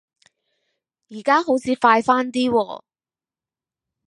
[1.09, 2.81] 而家好似快返啲喎